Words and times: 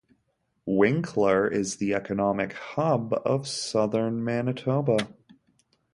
Winkler 0.65 1.47
is 1.47 1.75
the 1.75 1.93
economic 1.93 2.53
hub 2.53 3.13
of 3.23 3.47
southern 3.47 4.23
Manitoba. 4.23 4.97